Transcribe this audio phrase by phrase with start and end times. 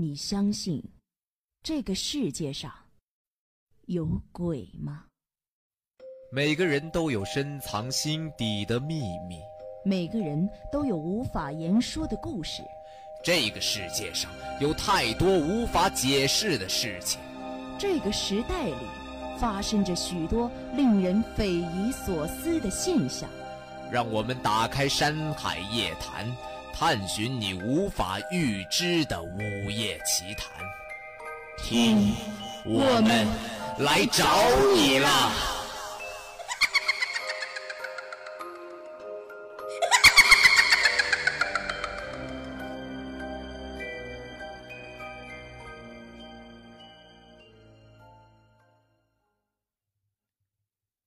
[0.00, 0.82] 你相信
[1.62, 2.72] 这个世界上
[3.84, 5.04] 有鬼吗？
[6.32, 9.40] 每个人都有深藏心底的秘密，
[9.84, 12.62] 每个人都有无法言说的故事。
[13.22, 17.20] 这个世界上有太多无法解释的事情，
[17.78, 18.86] 这个时代里
[19.38, 23.28] 发生着许多令人匪夷所思的现象。
[23.92, 26.26] 让我们打开《山海夜谈》。
[26.72, 29.38] 探寻你无法预知的午
[29.70, 30.48] 夜奇谈，
[31.62, 32.14] 听，
[32.64, 33.26] 我们
[33.78, 34.24] 来找
[34.74, 35.59] 你了。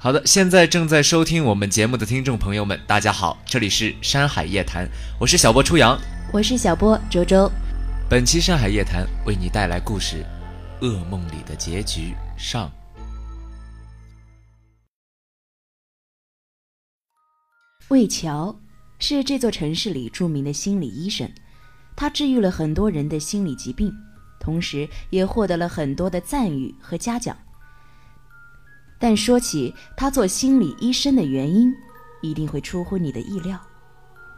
[0.00, 4.86] 好的，现在正在收听我们节目的听众朋友们，大家好，这里是《山海夜谈》，
[5.18, 5.98] 我是小波初阳，
[6.32, 7.50] 我是小波周周。
[8.08, 10.24] 本期《山海夜谈》为你带来故事
[10.86, 12.70] 《噩梦里的结局》上。
[17.88, 18.56] 魏桥
[19.00, 21.28] 是这座城市里著名的心理医生，
[21.96, 23.92] 他治愈了很多人的心理疾病，
[24.38, 27.36] 同时也获得了很多的赞誉和嘉奖。
[28.98, 31.72] 但说起他做心理医生的原因，
[32.20, 33.58] 一定会出乎你的意料，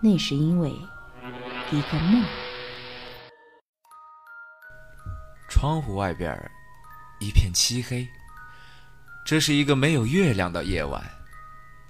[0.00, 0.70] 那是因为
[1.70, 2.24] 一个梦。
[5.48, 6.50] 窗户外边
[7.20, 8.06] 一片漆黑，
[9.24, 11.02] 这是一个没有月亮的夜晚，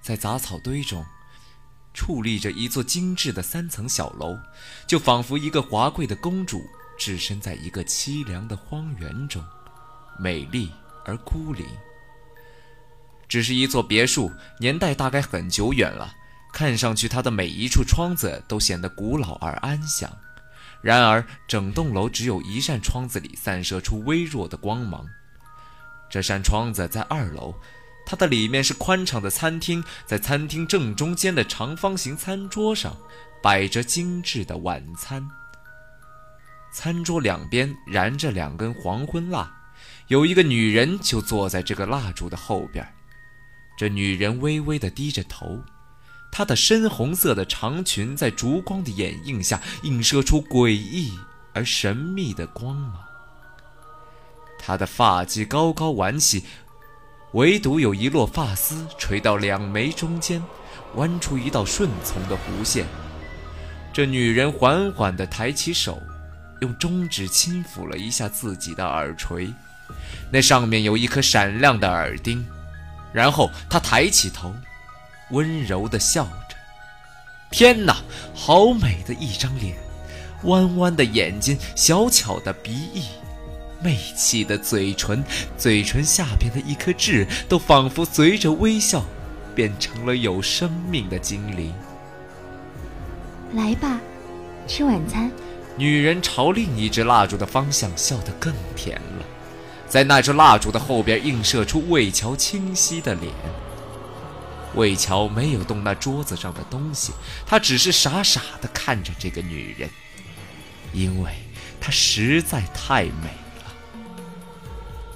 [0.02, 1.05] 在杂草堆中
[1.94, 4.39] 矗立着一座精致的三层小楼，
[4.86, 6.62] 就仿佛一个华贵的公主
[6.98, 9.42] 置身在一个凄凉的荒原中，
[10.19, 10.70] 美丽
[11.06, 11.66] 而孤零。
[13.29, 16.12] 只是一座别墅，年代大概很久远了，
[16.53, 20.11] 看上去它的每一处窗子都显得古老而安详。
[20.81, 25.05] 然而，整栋楼只有一扇窗子里散射出微弱的光芒。
[26.09, 27.55] 这扇窗子在二楼，
[28.07, 32.97] 它的里面是宽敞的餐厅，在餐厅正中间的长方形餐桌上
[33.42, 35.29] 摆着精致的晚餐。
[36.73, 39.52] 餐桌两边燃着两根黄昏蜡，
[40.07, 42.86] 有一个女人就坐在这个蜡烛的后边。
[43.78, 45.61] 这女人微微地低着头，
[46.33, 51.16] 她的深红色的长裙在烛光的掩映下映射出诡异
[51.55, 52.94] 而神秘的光芒。
[54.58, 56.42] 她的发髻高高挽起，
[57.34, 60.42] 唯独有一落发丝垂到两眉中间，
[60.96, 62.84] 弯出一道顺从的弧线。
[63.92, 66.02] 这女人缓缓地抬起手，
[66.62, 69.55] 用中指轻抚了一下自己的耳垂，
[70.33, 72.45] 那上面有一颗闪亮的耳钉。
[73.13, 74.55] 然后他抬起头，
[75.30, 76.57] 温柔地笑着。
[77.51, 77.96] 天哪，
[78.35, 79.77] 好美的一张脸，
[80.42, 83.05] 弯弯的眼睛，小巧的鼻翼，
[83.83, 85.24] 媚气的嘴唇，
[85.57, 89.02] 嘴唇下边的一颗痣都仿佛随着微笑，
[89.55, 91.73] 变成了有生命的精灵。
[93.55, 93.98] 来吧，
[94.67, 95.30] 吃晚餐。
[95.77, 99.25] 女人朝另一支蜡烛的方向笑得更甜了。
[99.89, 103.33] 在那支蜡烛的后边映射出魏桥清晰的脸。
[104.75, 107.13] 魏桥没有动那桌子上的东西，
[107.47, 109.89] 他只是傻傻地看着这个女人，
[110.93, 111.33] 因为
[111.81, 113.73] 她实在太美了。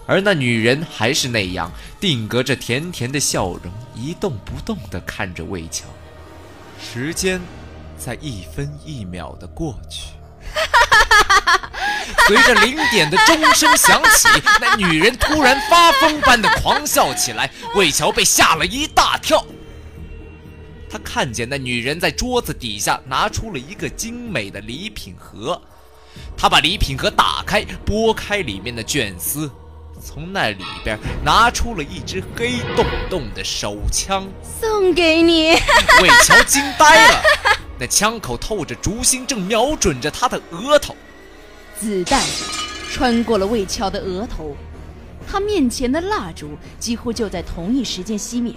[0.06, 5.84] 而那女人还是那样定格着甜甜的笑容，一动不动地看着魏桥。
[6.81, 7.41] 时间
[7.99, 10.15] 在一分一秒地过去。
[12.26, 14.28] 随着零点的钟声响起，
[14.60, 17.50] 那女人突然发疯般的狂笑起来。
[17.74, 19.44] 魏桥被吓了一大跳。
[20.91, 25.60] 他看见那女人在桌子底下拿出了一个精美的礼品盒，
[26.36, 29.50] 他把礼品盒打开，拨开里面的卷丝，
[30.04, 34.28] 从那里边拿出了一支黑洞洞的手枪，
[34.60, 35.52] 送给你。
[36.02, 37.22] 魏桥惊呆了，
[37.78, 40.94] 那枪口透着烛芯，正瞄准着他的额头。
[41.78, 42.22] 子弹
[42.91, 44.54] 穿过了魏桥的额头，
[45.27, 48.54] 他面前的蜡烛几乎就在同一时间熄灭。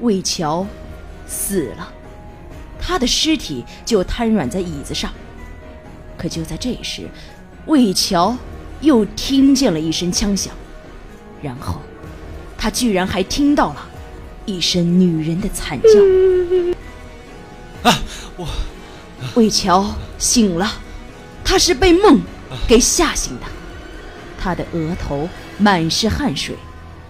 [0.00, 0.66] 魏桥
[1.26, 1.92] 死了，
[2.80, 5.12] 他的尸体就瘫软在椅子上。
[6.16, 7.08] 可就在这时，
[7.66, 8.36] 魏桥
[8.80, 10.54] 又听见了一声枪响，
[11.42, 11.80] 然后
[12.56, 13.88] 他居然还听到了
[14.46, 17.90] 一声女人的惨叫。
[17.90, 17.98] 啊！
[18.36, 18.46] 我
[19.34, 20.70] 魏桥醒了。
[21.44, 22.20] 他是被梦
[22.68, 23.46] 给吓醒的，
[24.38, 25.28] 他的额头
[25.58, 26.56] 满是汗水，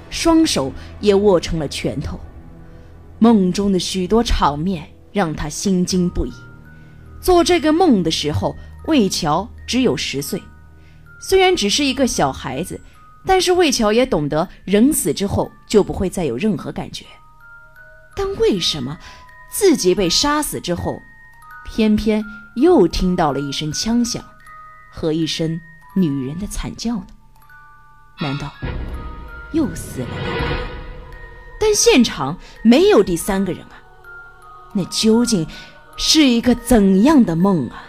[0.09, 2.19] 双手也握成了拳头。
[3.19, 6.33] 梦中的许多场面让他心惊不已。
[7.21, 8.57] 做这个梦的时候，
[8.87, 10.43] 魏桥只有十岁，
[11.21, 12.81] 虽然只是一个小孩子，
[13.27, 17.05] 但是魏桥也懂得人死之后就不会再有任何感觉。
[18.17, 18.99] 但为什么
[19.53, 20.99] 自己被杀死之后，
[21.65, 22.25] 偏偏
[22.57, 24.25] 又听到了一声枪响
[24.91, 25.61] 和一声
[25.95, 27.07] 女人的惨叫呢？
[28.21, 28.53] 难道
[29.53, 30.09] 又死了？
[31.61, 33.83] 但现场没有第三个人啊！
[34.73, 35.47] 那究竟
[35.97, 37.85] 是一个怎样的梦啊？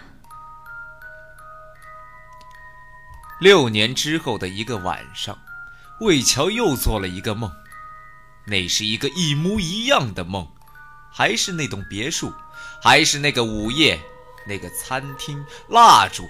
[3.39, 5.37] 六年之后的一个晚上，
[5.99, 7.51] 魏桥又做了一个梦，
[8.45, 10.47] 那是一个一模一样的梦，
[11.11, 12.33] 还是那栋别墅，
[12.81, 13.99] 还是那个午夜，
[14.47, 16.27] 那个餐厅，蜡烛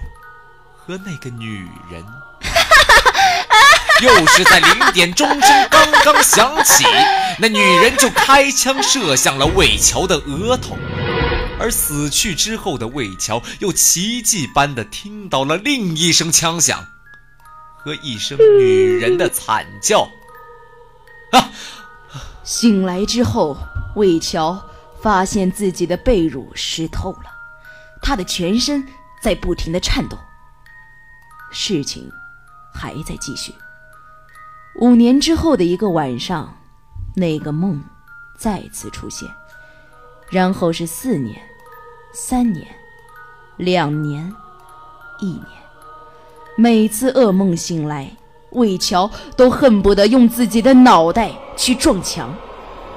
[0.75, 2.03] 和那个女人。
[4.01, 6.83] 又是在零点钟声刚刚响起，
[7.37, 10.75] 那女人就开枪射向了魏桥的额头，
[11.59, 16.87] 而死去之后的魏桥又奇迹般的听到了另一声枪响。
[17.77, 20.09] 和一声女人的惨叫。
[21.31, 21.49] 啊！
[22.43, 23.55] 醒来之后，
[23.95, 24.67] 魏桥
[25.01, 27.31] 发现自己的被褥湿透了，
[28.01, 28.85] 他的全身
[29.21, 30.17] 在不停的颤抖。
[31.51, 32.09] 事情
[32.73, 33.53] 还在继续。
[34.79, 36.57] 五年之后的一个晚上，
[37.15, 37.83] 那个梦
[38.37, 39.27] 再次出现，
[40.29, 41.41] 然后是四年、
[42.13, 42.65] 三年、
[43.57, 44.33] 两年、
[45.19, 45.45] 一年。
[46.55, 48.09] 每次噩梦醒来，
[48.51, 52.33] 魏桥都恨不得用自己的脑袋去撞墙。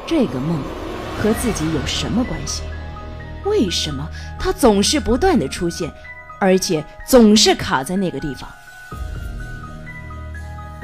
[0.07, 0.59] 这个梦
[1.19, 2.63] 和自己有什么关系？
[3.45, 4.09] 为什么
[4.39, 5.93] 他总是不断的出现，
[6.41, 8.49] 而且总是卡在那个地方？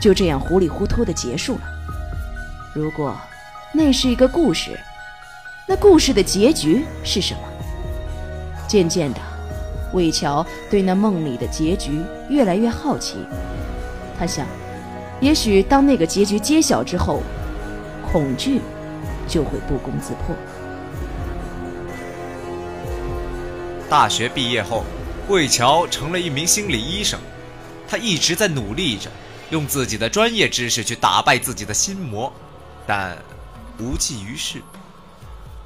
[0.00, 1.60] 就这样糊里糊涂的结束了。
[2.74, 3.16] 如果
[3.72, 4.78] 那是一个故事，
[5.66, 7.40] 那故事的结局是什么？
[8.68, 9.20] 渐渐的。
[9.92, 13.16] 魏桥对那梦里的结局越来越好奇，
[14.18, 14.46] 他想，
[15.20, 17.22] 也许当那个结局揭晓之后，
[18.12, 18.60] 恐惧
[19.30, 20.36] 就会不攻自破。
[23.88, 24.84] 大学毕业后，
[25.28, 27.18] 魏桥成了一名心理医生，
[27.88, 29.08] 他一直在努力着，
[29.50, 32.32] 用自己的专业知识去打败自己的心魔，
[32.86, 33.16] 但
[33.78, 34.60] 无济于事。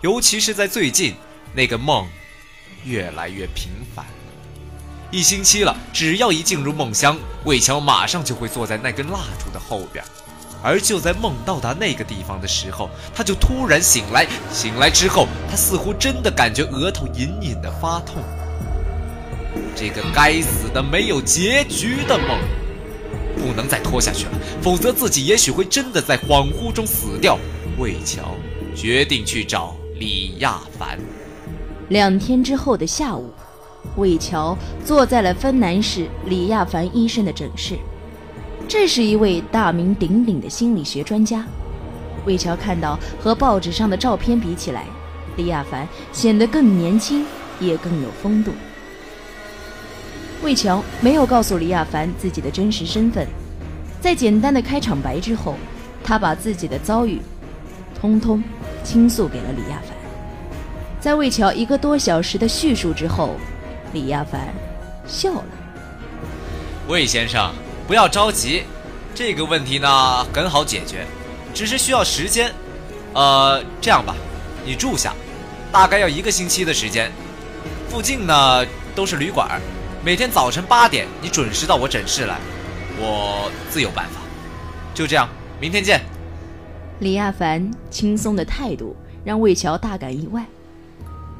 [0.03, 1.15] 尤其是在最近，
[1.55, 2.07] 那个梦。
[2.87, 4.05] 越来越频繁，
[5.11, 5.75] 一星期了。
[5.91, 10.05] 只要一进入梦乡，魏桥马上就会坐在那根蜡烛的后边。
[10.65, 14.27] 而就在梦到达那个地方的时候，他就突然醒来。
[14.51, 18.23] 醒来之后，他似乎真的感觉额头隐隐的发痛。
[19.77, 22.39] 这个该死的没有结局的梦，
[23.37, 24.33] 不能再拖下去了，
[24.63, 27.39] 否则自己也许会真的在恍惚中死掉。
[27.77, 28.35] 魏桥
[28.75, 30.99] 决定去找李亚凡。
[31.91, 33.31] 两天之后的下午，
[33.97, 37.77] 魏桥坐在了芬兰市李亚凡医生的诊室。
[38.69, 41.45] 这是一位大名鼎鼎的心理学专家。
[42.25, 44.85] 魏桥看到和报纸上的照片比起来，
[45.37, 47.25] 李亚凡显得更年轻，
[47.61, 48.53] 也更有风度。
[50.43, 53.27] 魏桥没有告诉李亚凡自己的真实身份，
[54.01, 55.55] 在简单的开场白之后，
[56.03, 57.21] 他把自己的遭遇，
[57.99, 58.43] 通通
[58.83, 59.97] 倾诉给了李亚凡。
[61.01, 63.37] 在魏桥一个多小时的叙述之后，
[63.93, 64.49] 李亚凡
[65.07, 65.45] 笑了。
[66.89, 67.53] 魏先生，
[67.87, 68.63] 不要着急，
[69.15, 71.07] 这个问题呢很好解决，
[71.53, 72.53] 只是需要时间。
[73.13, 74.15] 呃，这样吧，
[74.65, 75.15] 你住下，
[75.71, 77.13] 大概要一个星期的时间。
[77.89, 79.61] 附近呢都是旅馆，
[80.05, 82.39] 每天早晨八点你准时到我诊室来，
[82.99, 84.21] 我自有办法。
[84.95, 85.29] 就这样，
[85.61, 86.01] 明天见。
[87.01, 90.45] 李亚凡轻松的态度让魏桥大感意外。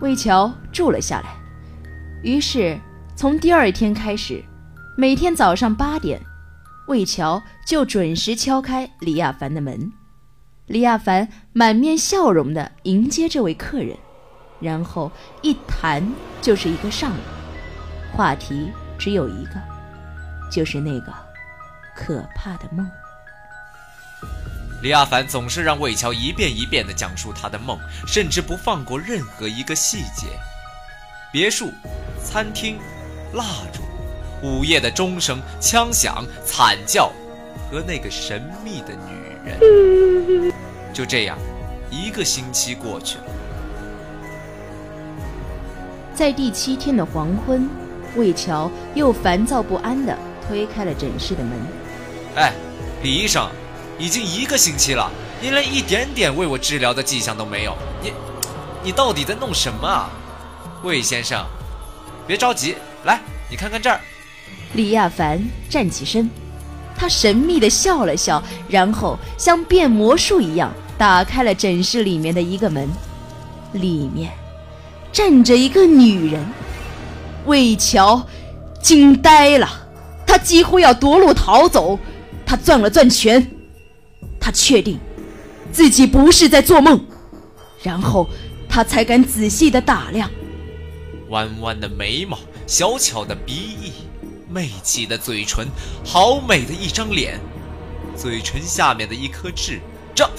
[0.01, 1.35] 魏桥住了下来，
[2.23, 2.79] 于是
[3.17, 4.45] 从第二天开始，
[4.97, 6.21] 每天早上八点，
[6.87, 9.93] 魏桥就准时敲开李亚凡的门。
[10.67, 13.97] 李亚凡满面笑容地迎接这位客人，
[14.61, 15.11] 然后
[15.43, 16.07] 一谈
[16.41, 17.21] 就是一个上午，
[18.17, 19.61] 话题只有一个，
[20.51, 21.13] 就是那个
[21.95, 22.87] 可怕的梦。
[24.83, 30.27] 李亚凡总是让魏桥一遍一遍地讲述他的梦，甚至不放过任何一个细节。
[31.33, 31.73] 别墅、
[32.23, 32.79] 餐厅、
[33.33, 33.83] 蜡烛、
[34.45, 37.11] 午夜的钟声、枪响、惨叫，
[37.71, 40.53] 和那个神秘的女人。
[40.93, 41.39] 就这样，
[41.91, 43.25] 一个星期过去了。
[46.15, 47.67] 在第七天的黄昏，
[48.17, 50.15] 魏乔又烦躁不安地
[50.47, 51.53] 推开了诊室的门。
[52.37, 52.53] 哎，
[53.03, 53.49] 李医生。
[53.97, 55.09] 已经一个星期了，
[55.41, 57.77] 你连一点点为我治疗的迹象都没有。
[58.03, 58.13] 你，
[58.83, 60.11] 你到底在弄什么啊，
[60.83, 61.47] 魏先生？
[62.27, 62.75] 别着急，
[63.05, 64.01] 来，你看看这儿。
[64.75, 66.29] 李亚凡站起身，
[66.97, 72.89] 他神秘地笑了笑，然后像变魔术一样打开了诊室里面的一个门，
[73.73, 74.33] 里面
[75.13, 76.45] 站着一个女人。
[77.47, 78.27] 魏桥
[78.83, 79.69] 惊呆了，
[80.27, 81.99] 他几乎要夺路逃走。
[82.47, 83.47] 他攥了攥拳，
[84.41, 84.99] 他确定
[85.73, 87.05] 自己不是在做梦，
[87.83, 88.29] 然后
[88.69, 90.31] 他才敢仔细地打量。
[91.31, 93.93] 弯弯的眉毛，小巧的鼻翼，
[94.55, 95.67] 媚气的嘴唇，
[96.05, 97.41] 好美的一张脸，
[98.17, 99.81] 嘴唇下面的一颗痣，
[100.15, 100.31] 这，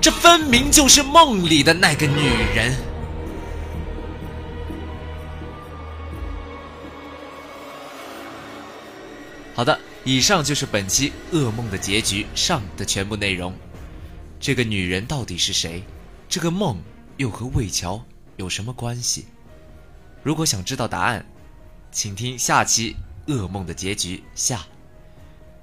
[0.00, 2.76] 这分明就是梦里的那个女人。
[9.56, 13.52] 好的，以上就是本期《噩梦的结局》上的全部内容。
[14.38, 15.82] 这个女人到底是谁？
[16.28, 16.80] 这个梦
[17.16, 18.00] 又和魏桥
[18.36, 19.26] 有什么关系？
[20.22, 21.26] 如果想知道答案，
[21.90, 22.92] 请听下期
[23.28, 24.64] 《噩梦的结局》下。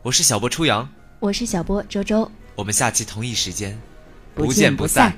[0.04, 0.88] 我是小波初阳，
[1.20, 3.76] 我是小波周周，我们下期同一时间
[4.36, 5.12] 不见不散。